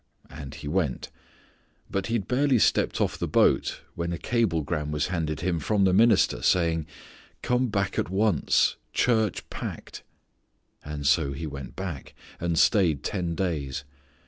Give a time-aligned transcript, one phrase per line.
[0.31, 1.11] And he went,
[1.87, 5.83] but he had barely stepped off the boat when a cablegram was handed him from
[5.83, 6.87] the minister saying,
[7.43, 8.77] "Come back at once.
[8.93, 10.01] Church packed."
[11.03, 13.83] So he went back, and stayed ten days.